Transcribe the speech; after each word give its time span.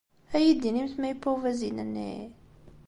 Ad 0.35 0.41
iyi-d-inimt 0.41 0.93
ma 0.97 1.07
yewwa 1.09 1.29
ubazin-nni? 1.33 2.13